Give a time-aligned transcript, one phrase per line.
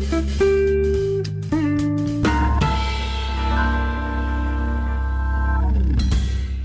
[0.00, 0.49] Thank you.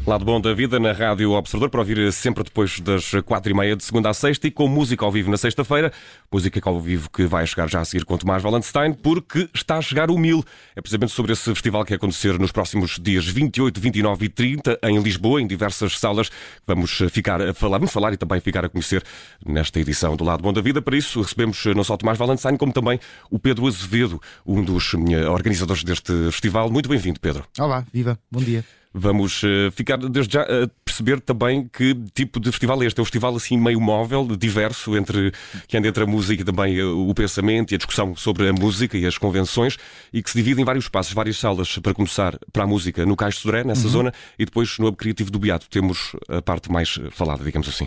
[0.07, 3.75] Lado bom da vida na Rádio Observador para ouvir sempre depois das quatro e meia
[3.75, 5.91] de segunda a sexta e com música ao vivo na sexta-feira.
[6.31, 9.81] Música ao vivo que vai chegar já a seguir com Tomás Valenstein porque está a
[9.81, 10.45] chegar o Mil.
[10.75, 14.79] É precisamente sobre esse festival que vai acontecer nos próximos dias 28, 29 e 30
[14.83, 16.29] em Lisboa, em diversas salas.
[16.67, 19.03] Vamos ficar a falar, vamos falar e também ficar a conhecer
[19.43, 20.83] nesta edição do Lado Bom da Vida.
[20.83, 22.99] Para isso recebemos não só Tomás Valenstein como também
[23.31, 26.69] o Pedro Azevedo, um dos eh, organizadores deste festival.
[26.69, 27.43] Muito bem-vindo, Pedro.
[27.57, 28.63] Olá, viva, bom dia.
[28.97, 32.97] Vamos uh, ficar desde já a perceber também que tipo de festival é este.
[32.97, 35.33] É um festival assim meio móvel, diverso, entre,
[35.67, 38.53] que anda entre a música e também uh, o pensamento e a discussão sobre a
[38.53, 39.77] música e as convenções
[40.13, 43.17] e que se divide em vários espaços, várias salas para começar para a música no
[43.17, 43.91] Cais de Sodré, nessa uhum.
[43.91, 47.85] zona, e depois no Hub Criativo do Beato temos a parte mais falada, digamos assim.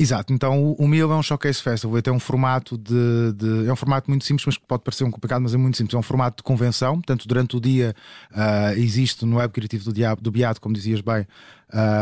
[0.00, 3.74] Exato, então o, MIL é um showcase festival, tem um formato de, de, é um
[3.74, 5.92] formato muito simples, mas que pode parecer um complicado, mas é muito simples.
[5.92, 7.96] É um formato de convenção, portanto, durante o dia
[8.30, 11.26] uh, existe no Web Criativo do, Diabo, do Beato, como dizias bem,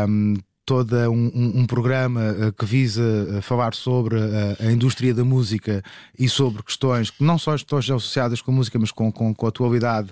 [0.07, 5.23] um, todo um, um, um, programa uh, que visa falar sobre uh, a indústria da
[5.23, 5.81] música
[6.19, 9.45] e sobre questões que não só estão associadas com a música, mas com, com, com
[9.47, 10.09] a atualidade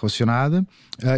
[0.00, 0.64] relacionada.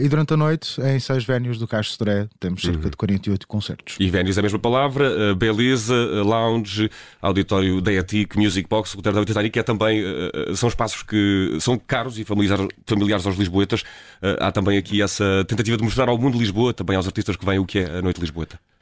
[0.02, 2.90] e durante a noite, em seis vénios do Caixa Sodré, temos cerca uhum.
[2.90, 3.96] de 48 concertos.
[4.00, 9.52] E vénios é a mesma palavra, beleza, lounge, auditório Deatic, Music Box, o da Titanic,
[9.52, 10.02] que é também,
[10.54, 13.84] são espaços que são caros e familiares, familiares aos lisboetas.
[14.40, 17.58] há também aqui essa tentativa de mostrar ao mundo Lisboa, também aos artistas que vêm
[17.58, 18.40] o que é a Noite de Lisboa.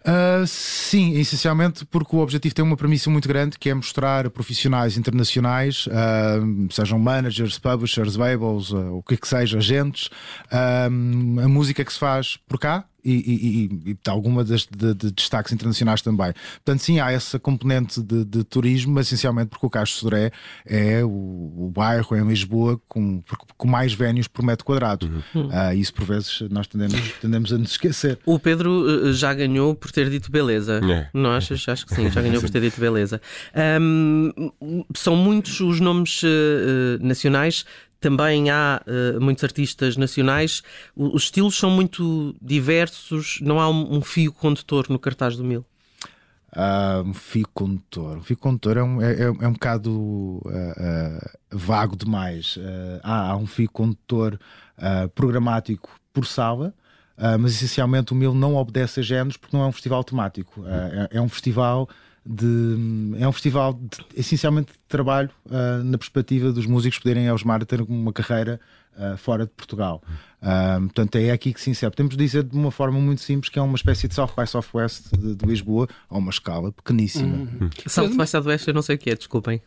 [0.09, 4.97] Uh, sim, essencialmente porque o objetivo tem uma premissa muito grande que é mostrar profissionais
[4.97, 10.09] internacionais, uh, sejam managers, publishers, labels, uh, o que que seja, agentes,
[10.51, 15.53] a música que se faz por cá e, e, e, alguma das, de, de, destaques
[15.53, 16.33] internacionais também.
[16.65, 20.33] Portanto, sim, há essa componente de, de turismo, mas essencialmente porque o Castro Sodré
[20.67, 23.23] é o, o bairro em Lisboa com,
[23.57, 25.23] com mais vénios por metro quadrado.
[25.35, 25.49] Uhum.
[25.49, 28.19] Uh, isso, por vezes, nós tendemos, tendemos a nos esquecer.
[28.27, 30.81] O Pedro uh, já ganhou por ter dito beleza.
[30.83, 31.09] É.
[31.15, 31.65] Não achas?
[31.69, 33.21] Acho que sim, já ganhou por ter dito beleza.
[33.81, 34.33] Um,
[34.95, 36.27] são muitos os nomes uh,
[37.01, 37.65] nacionais
[38.01, 40.63] também há uh, muitos artistas nacionais.
[40.95, 45.65] Os estilos são muito diversos, não há um, um fio condutor no cartaz do Mil.
[46.57, 48.17] Uh, um fio condutor.
[48.17, 52.59] Um fio condutor é um, é, é, é um bocado uh, uh, vago demais.
[53.03, 54.39] há, há, um fio condutor
[55.15, 56.73] programático por sala,
[57.41, 60.65] mas essencialmente o Mil não obedece a géneros porque não é um festival temático.
[60.65, 61.89] É, é, um festival
[62.31, 67.65] de, é um festival de, essencialmente de trabalho uh, na perspectiva dos músicos poderem Elsmar
[67.65, 68.61] ter uma carreira
[68.99, 70.03] uh, fora de Portugal.
[70.43, 71.91] Uh, portanto, é aqui que se insere.
[71.91, 75.11] Podemos dizer de uma forma muito simples que é uma espécie de South by Southwest
[75.17, 77.35] de, de Lisboa, a uma escala pequeníssima.
[77.35, 77.71] Uhum.
[77.87, 79.63] South by Southwest, eu não sei o que é, desculpem.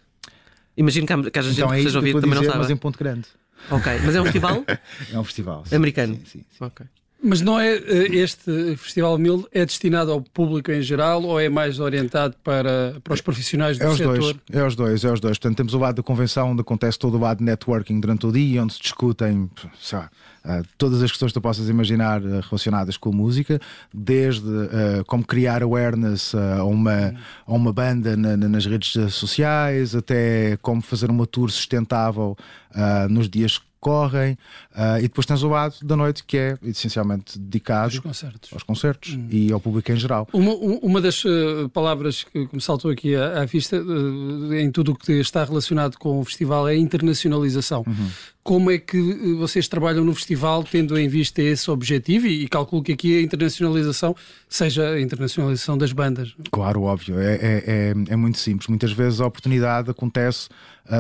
[0.78, 2.64] Imagino que, que haja gente então, é que esteja ouvindo também dizer, não sabe.
[2.64, 3.28] Mas em Ponto Grande.
[3.72, 4.64] Ok, mas é um festival?
[5.12, 5.66] é um festival.
[5.66, 6.16] Sim, Americano?
[6.16, 6.46] Sim, sim.
[6.52, 6.64] sim.
[6.64, 6.86] Ok.
[7.24, 11.50] Mas não é eh, este Festival Mil é destinado ao público em geral ou é
[11.50, 14.18] mais orientado para, para os profissionais do é os setor?
[14.18, 15.38] Dois, é os dois, é os dois.
[15.38, 18.32] Portanto, temos o lado da convenção onde acontece todo o lado de networking durante o
[18.32, 19.50] dia, onde se discutem
[19.94, 20.10] lá,
[20.44, 23.60] eh, todas as questões que tu possas imaginar eh, relacionadas com a música,
[23.94, 27.14] desde uh, como criar awareness a, uma,
[27.46, 32.36] a uma banda na, nas redes sociais, até como fazer uma tour sustentável
[32.72, 34.38] uh, nos dias que correm,
[34.76, 38.54] uh, e depois tens o lado da noite que é essencialmente dedicado concertos.
[38.54, 39.28] aos concertos hum.
[39.30, 40.28] e ao público em geral.
[40.32, 44.92] Uma, uma das uh, palavras que me saltou aqui à, à vista uh, em tudo
[44.92, 47.84] o que está relacionado com o festival é a internacionalização.
[47.88, 48.10] Uhum.
[48.44, 52.84] Como é que vocês trabalham no festival tendo em vista esse objetivo e, e calculo
[52.84, 54.16] que aqui a internacionalização
[54.48, 56.36] seja a internacionalização das bandas?
[56.52, 57.20] Claro, óbvio.
[57.20, 58.68] É, é, é, é muito simples.
[58.68, 60.50] Muitas vezes a oportunidade acontece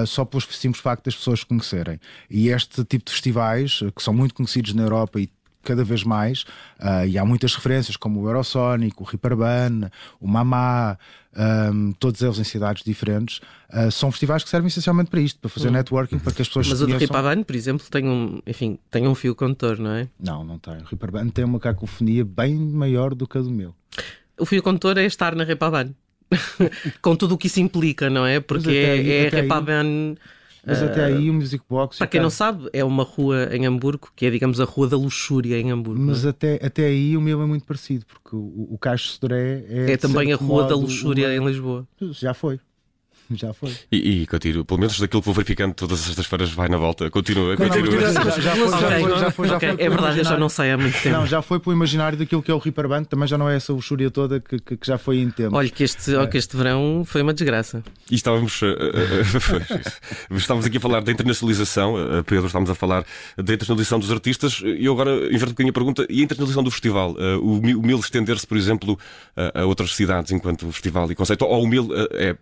[0.05, 1.99] só pelo simples facto das pessoas conhecerem.
[2.29, 5.29] E este tipo de festivais, uh, que são muito conhecidos na Europa e
[5.63, 6.41] cada vez mais,
[6.79, 10.97] uh, e há muitas referências como o Eurosonic, o Riparban, o Mamá,
[11.73, 15.49] um, todos eles em cidades diferentes, uh, são festivais que servem essencialmente para isto, para
[15.49, 15.73] fazer hum.
[15.73, 19.07] networking, para que as pessoas Mas o de Riparban, por exemplo, tem um, enfim, tem
[19.07, 20.07] um fio condutor, não é?
[20.19, 20.77] Não, não tem.
[20.77, 23.75] O Riparban tem uma cacofonia bem maior do que a do meu.
[24.39, 25.93] O fio condutor é estar na Riparban.
[27.01, 28.39] com tudo o que isso implica, não é?
[28.39, 30.15] Porque aí, é, é Repaban.
[30.65, 31.97] Mas até aí o Music Box.
[31.97, 34.97] Para quem não sabe, é uma rua em Hamburgo, que é, digamos, a rua da
[34.97, 36.01] luxúria em Hamburgo.
[36.01, 36.29] Mas é?
[36.29, 39.91] até, até aí o meu é muito parecido, porque o, o Caixo Sodré é.
[39.93, 41.87] É também a rua da luxúria em Lisboa.
[41.99, 42.59] Já foi.
[43.41, 43.71] Já foi.
[43.91, 47.09] E, e continuo, pelo menos daquilo que vou verificando todas as sextas-feiras vai na volta.
[47.09, 48.11] Continua, continua.
[48.11, 49.69] já, já, foi, já foi, já foi, já foi.
[49.69, 51.17] É verdade, eu já não sei há muito tempo.
[51.17, 53.49] Não, já foi para o imaginário daquilo que é o Reaper Band, também já não
[53.49, 55.55] é essa luxúria toda que, que, que já foi em tempo.
[55.55, 56.27] Olha, que este, é.
[56.27, 57.83] que este verão foi uma desgraça.
[58.09, 63.05] E estávamos, uh, uh, estávamos aqui a falar da internacionalização, uh, Pedro, estávamos a falar
[63.37, 66.63] da internacionalização dos artistas, e eu agora inverto um bocadinho a pergunta, e a internacionalização
[66.63, 67.15] do festival?
[67.41, 68.97] o, o Mil estender-se, por exemplo,
[69.53, 72.35] a outras cidades enquanto festival e conceito, ou o Mil é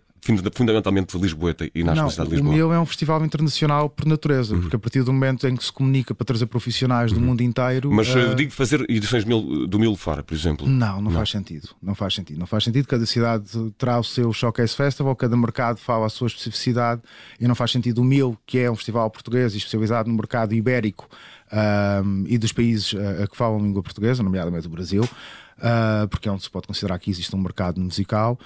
[0.52, 2.52] fundamentalmente lisboeta e nasce não, na cidade de Lisboa.
[2.52, 4.62] O meu é um festival internacional por natureza, uhum.
[4.62, 7.18] porque a partir do momento em que se comunica para trazer profissionais uhum.
[7.18, 7.90] do mundo inteiro.
[7.90, 8.34] Mas uh...
[8.34, 10.68] digo fazer edições do Mil fora, por exemplo.
[10.68, 11.68] Não, não, não, faz sentido.
[11.82, 12.38] Não faz sentido.
[12.38, 12.86] Não faz sentido.
[12.86, 13.44] Cada cidade
[13.78, 17.02] terá o seu Showcase Festival, cada mercado fala a sua especificidade
[17.40, 20.54] e não faz sentido o Mil, que é um festival português e especializado no mercado
[20.54, 21.08] ibérico
[22.04, 25.08] um, e dos países a, a que falam língua portuguesa, nomeadamente o Brasil
[25.60, 28.38] uh, porque é onde se pode considerar que existe um mercado musical,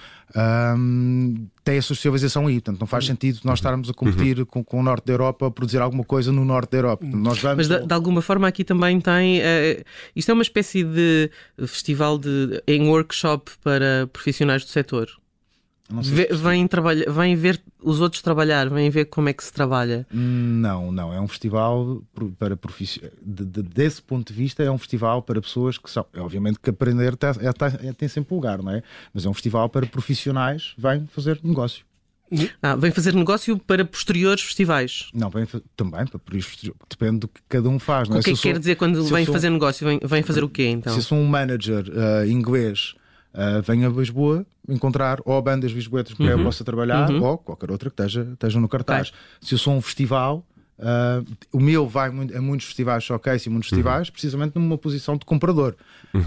[0.77, 2.55] um, tem a socialização aí.
[2.55, 4.45] Portanto, não faz sentido nós estarmos a competir uhum.
[4.45, 7.05] com, com, o norte da Europa a produzir alguma coisa no norte da Europa.
[7.05, 7.67] Nós vamos...
[7.67, 9.39] Mas de, de, alguma forma aqui também tem.
[9.39, 9.83] Uh,
[10.15, 11.29] isto é uma espécie de
[11.59, 15.09] festival de, em workshop para profissionais do setor.
[15.87, 16.27] Vê,
[16.67, 20.05] trabalha, vêm ver os outros trabalhar, vêm ver como é que se trabalha.
[20.11, 21.13] Não, não.
[21.13, 22.01] É um festival
[22.39, 23.13] para profissionais.
[23.21, 26.05] De, de, desse ponto de vista, é um festival para pessoas que são.
[26.17, 28.81] Obviamente que aprender tá, é, tá, é, tem sempre lugar, não é?
[29.13, 31.85] Mas é um festival para profissionais, vêm fazer negócio.
[32.61, 35.09] Ah, vem fazer negócio para posteriores festivais?
[35.13, 35.45] Não, vem
[35.75, 38.09] também para posteriores Depende do que cada um faz.
[38.09, 38.19] Não é?
[38.19, 39.85] O que é que quer dizer quando vem fazer negócio?
[39.85, 40.91] Vem, vem fazer o quê então?
[40.93, 42.95] Se eu sou um manager uh, inglês
[43.35, 46.29] uh, venha a Lisboa encontrar ou bandas lisboetas que uhum.
[46.29, 47.23] eu possa trabalhar uhum.
[47.23, 49.11] ou qualquer outra que esteja, esteja no cartaz.
[49.39, 50.43] Se eu sou um festival,
[50.79, 53.77] uh, o meu vai a muitos festivais showcase e muitos uhum.
[53.77, 55.75] festivais, precisamente numa posição de comprador.
[56.13, 56.19] Uh,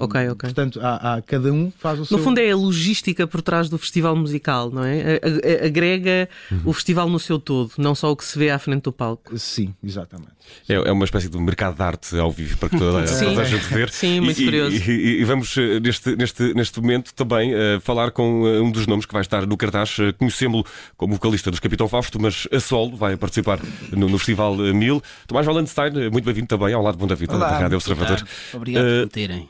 [0.00, 0.48] ok, ok.
[0.48, 2.18] Portanto, há, há, cada um faz o no seu.
[2.18, 5.20] No fundo, é a logística por trás do festival musical, não é?
[5.64, 6.60] Agrega uhum.
[6.66, 9.36] o festival no seu todo, não só o que se vê à frente do palco.
[9.38, 10.42] Sim, exatamente.
[10.68, 13.44] É, é uma espécie de mercado de arte ao vivo para que toda, toda a
[13.44, 13.90] gente ver.
[13.90, 14.76] Sim, muito e, curioso.
[14.76, 18.70] E, e, e, vamos, eh, neste, neste, neste momento, também uh, falar com uh, um
[18.70, 19.98] dos nomes que vai estar no cartaz.
[19.98, 20.64] Uh, Conhecemos-lo
[20.96, 23.58] como vocalista dos Capitão Fausto, mas a solo vai participar
[23.90, 25.02] no, no Festival Mil.
[25.26, 28.24] Tomás Valenstein, muito bem-vindo também ao lado de Bom David, da Rádio Observador.
[28.54, 29.48] Obrigado por terem.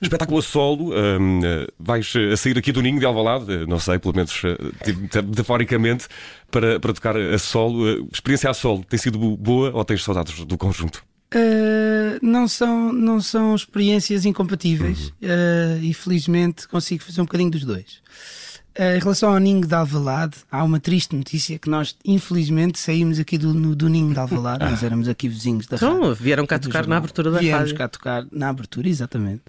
[0.00, 1.40] Espetáculo a solo, um,
[1.78, 4.42] vais a sair aqui do ninho de Alvalade, não sei, pelo menos
[5.28, 6.08] metaforicamente,
[6.50, 8.08] para, para tocar a solo.
[8.10, 11.04] Experiência a solo tem sido boa ou tens saudades do conjunto?
[11.32, 15.28] Uh, não, são, não são experiências incompatíveis uhum.
[15.28, 18.02] uh, e felizmente consigo fazer um bocadinho dos dois.
[18.80, 23.18] Eh, em relação ao Ninho de Alvalade, há uma triste notícia que nós, infelizmente, saímos
[23.18, 26.14] aqui do, no, do Ninho de Alvalade, nós éramos aqui vizinhos da então, rádio.
[26.14, 27.76] vieram cá tocar na abertura da Viemos rádio.
[27.76, 29.42] cá tocar na abertura, exatamente.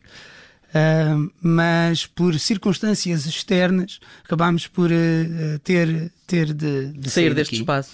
[0.75, 7.55] Uh, mas por circunstâncias externas acabámos por uh, ter, ter de, de sair, sair deste
[7.55, 7.91] espaço.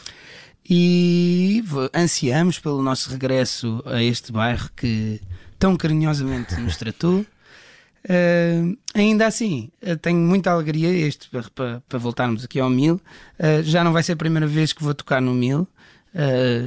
[0.68, 1.64] E
[1.94, 5.22] ansiamos pelo nosso regresso a este bairro que
[5.60, 7.24] tão carinhosamente nos tratou.
[8.08, 13.02] Uh, ainda assim, uh, tenho muita alegria este para, para voltarmos aqui ao Mil.
[13.38, 15.68] Uh, já não vai ser a primeira vez que vou tocar no Mil.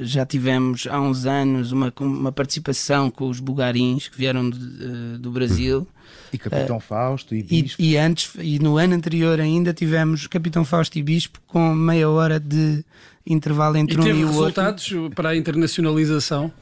[0.03, 5.31] já tivemos há uns anos uma, uma participação com os bugarins que vieram de, do
[5.31, 5.89] Brasil.
[6.33, 7.81] E Capitão Fausto e Bispo.
[7.83, 12.09] E, e, antes, e no ano anterior ainda tivemos Capitão Fausto e Bispo com meia
[12.09, 12.85] hora de
[13.27, 14.63] intervalo entre e um e o outro.
[14.63, 16.53] resultados para a internacionalização?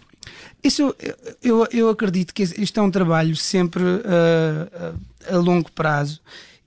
[0.62, 0.94] Isso
[1.42, 4.98] eu, eu acredito que isto é um trabalho sempre uh,
[5.30, 6.20] a longo prazo.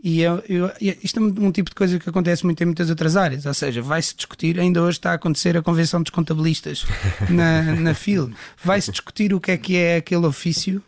[0.04, 0.72] E eu, eu,
[1.04, 3.84] isto é um tipo de coisa que acontece muito em muitas outras áreas, ou seja,
[3.84, 6.86] vai-se discutir, ainda hoje está a acontecer a convenção dos contabilistas
[7.30, 8.32] na, na FIL,
[8.64, 10.82] vai-se discutir o que é que é aquele ofício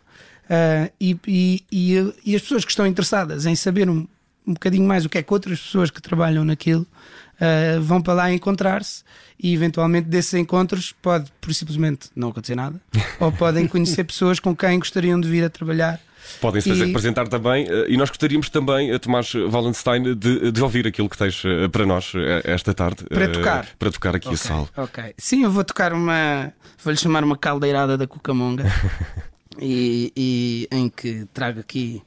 [0.46, 4.04] uh, e, e, e, e, as pessoas que estão interessadas em saber um,
[4.46, 6.86] um bocadinho mais o que é que outras pessoas que trabalham naquilo
[7.34, 9.02] uh, vão para lá encontrar-se
[9.42, 12.80] e eventualmente desses encontros pode por simplesmente não acontecer nada
[13.18, 16.00] ou podem conhecer pessoas com quem gostariam de vir a trabalhar.
[16.40, 16.90] Podem se fazer e...
[16.90, 21.18] apresentar também, uh, e nós gostaríamos também, uh, Tomás Wallenstein, de, de ouvir aquilo que
[21.18, 22.12] tens uh, para nós
[22.44, 23.04] esta tarde.
[23.04, 23.68] Para tocar.
[23.78, 24.68] Para tocar aqui okay, a sala.
[24.74, 25.14] Ok.
[25.18, 26.50] Sim, eu vou tocar uma.
[26.82, 28.64] Vou-lhe chamar uma caldeirada da Cucamonga.
[29.60, 32.02] e, e, em que trago aqui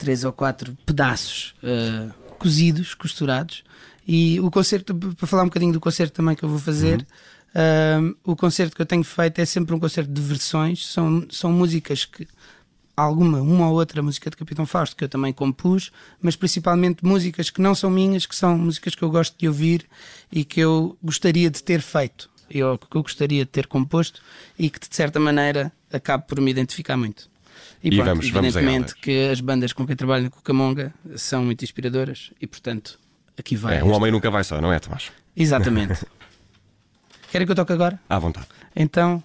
[0.00, 1.54] três ou quatro pedaços
[2.38, 3.62] cozidos, costurados,
[4.08, 7.06] e o concerto, para falar um bocadinho do concerto também que eu vou fazer,
[7.54, 8.14] uhum.
[8.24, 12.04] o concerto que eu tenho feito é sempre um concerto de versões, são, são músicas
[12.04, 12.26] que.
[12.96, 15.90] Alguma, uma ou outra música de Capitão Fausto que eu também compus,
[16.20, 19.86] mas principalmente músicas que não são minhas, que são músicas que eu gosto de ouvir
[20.30, 24.20] e que eu gostaria de ter feito, eu, que eu gostaria de ter composto
[24.58, 27.30] e que de certa maneira acabo por me identificar muito.
[27.82, 31.44] E, e pronto, vamos, evidentemente vamos que as bandas com quem trabalho na Cucamonga são
[31.44, 32.98] muito inspiradoras e, portanto,
[33.38, 33.78] aqui vai.
[33.78, 35.10] É, um homem nunca vai só, não é, Tomás?
[35.36, 36.04] Exatamente.
[37.30, 38.00] Querem que eu toque agora?
[38.08, 38.46] À vontade.
[38.74, 39.22] Então,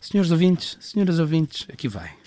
[0.00, 2.17] senhores ouvintes, senhoras ouvintes, aqui vai.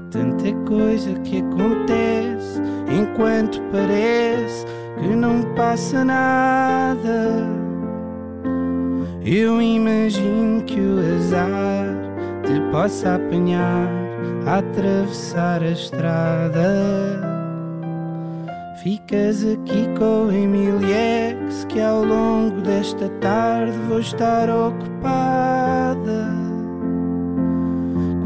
[0.00, 2.60] Tanta coisa que acontece
[2.90, 4.66] enquanto parece
[4.98, 7.56] que não passa nada.
[9.24, 11.86] Eu imagino que o azar
[12.44, 13.88] te possa apanhar
[14.46, 17.26] a atravessar a estrada.
[18.82, 26.45] Ficas aqui com o Emiliex que ao longo desta tarde vou estar ocupada.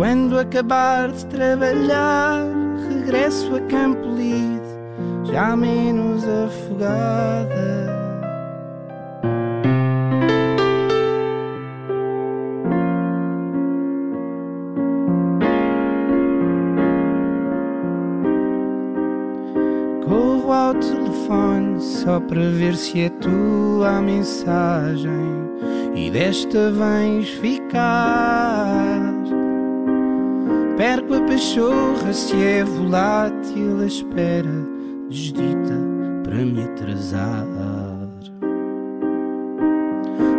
[0.00, 2.46] Quando acabar de trabalhar,
[2.88, 7.86] regresso a Campo Lido, já menos afogada.
[20.02, 25.10] Corro ao telefone só para ver se é tua a mensagem
[25.94, 29.09] e desta vens ficar.
[30.80, 34.48] Perco a pachorra se é volátil a espera
[35.10, 35.74] desdita
[36.24, 37.46] para me atrasar.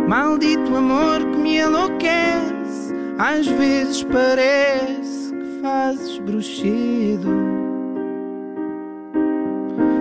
[0.08, 7.30] Maldito amor que me enlouquece, às vezes parece que fazes bruxedo.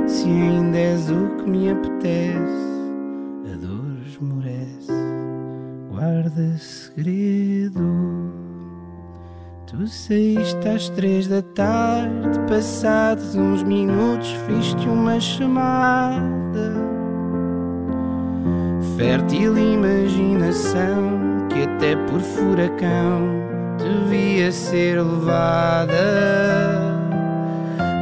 [0.08, 2.82] Se ainda és o que me apetece,
[3.46, 4.92] a dor esmorece,
[5.92, 7.91] guarda segredo.
[9.72, 16.74] Tu saíste às três da tarde, passados uns minutos, fiz-te uma chamada.
[18.98, 23.30] Fértil imaginação que até por furacão
[23.78, 25.96] devia ser levada.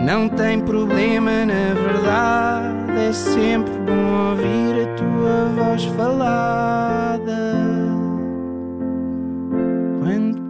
[0.04, 7.89] Não tem problema, na verdade, é sempre bom ouvir a tua voz falada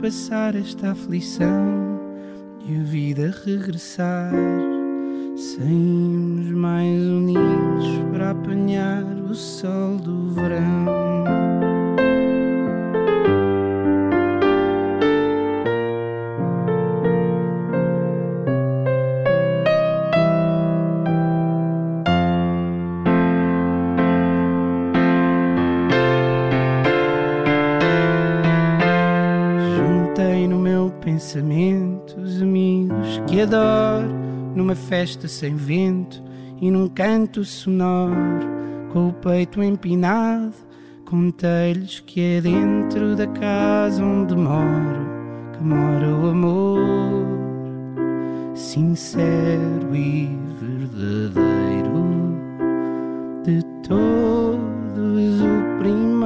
[0.02, 2.00] passar esta aflição
[2.66, 4.32] e a vida regressar.
[5.36, 11.09] Saímos mais unidos para apanhar o sol do verão.
[35.10, 36.22] Festa sem vento
[36.62, 38.48] e num canto sonoro,
[38.94, 40.54] com o peito empinado,
[41.06, 45.10] contei-lhes que é dentro da casa onde moro
[45.54, 47.26] que mora o amor,
[48.54, 50.30] sincero e
[50.62, 52.06] verdadeiro
[53.44, 56.19] de todos o primeiro.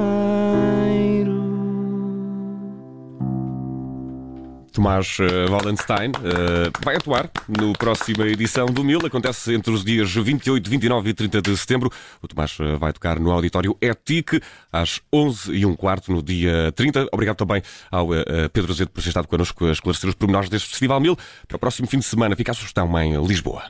[4.74, 8.98] Tomás uh, Wallenstein uh, vai atuar no próxima edição do Mil.
[9.06, 11.92] Acontece entre os dias 28, 29 e 30 de setembro.
[12.20, 14.40] O Tomás uh, vai tocar no auditório ETIC
[14.72, 17.06] às 11 e um quarto no dia 30.
[17.12, 18.08] Obrigado também ao
[18.52, 21.16] Pedro Azedo por ter estado connosco a esclarecer os pormenores deste Festival Mil.
[21.46, 23.62] Para o próximo fim de semana fica a sugestão em Lisboa.